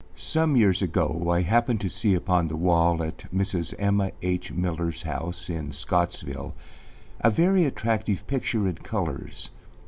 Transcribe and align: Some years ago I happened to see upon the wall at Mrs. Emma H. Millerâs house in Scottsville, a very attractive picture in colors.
Some 0.15 0.57
years 0.57 0.81
ago 0.81 1.27
I 1.29 1.43
happened 1.43 1.79
to 1.81 1.87
see 1.87 2.15
upon 2.15 2.47
the 2.47 2.55
wall 2.55 3.03
at 3.03 3.31
Mrs. 3.31 3.75
Emma 3.77 4.09
H. 4.23 4.51
Millerâs 4.51 5.03
house 5.03 5.47
in 5.47 5.71
Scottsville, 5.71 6.55
a 7.19 7.29
very 7.29 7.65
attractive 7.65 8.25
picture 8.25 8.67
in 8.67 8.77
colors. 8.79 9.51